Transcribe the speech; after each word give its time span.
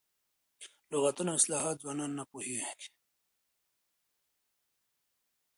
لغتونه 0.91 1.29
او 1.33 1.37
اصطلاحات 1.39 1.77
ځوانان 1.83 2.11
نه 2.19 2.23
پوهېږي. 2.31 2.89